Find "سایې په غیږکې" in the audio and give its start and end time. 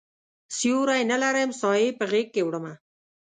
1.61-2.41